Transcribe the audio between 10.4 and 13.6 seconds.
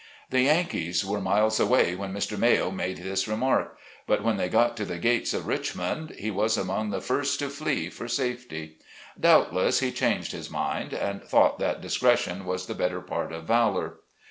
mind and thought that discretion was the better part of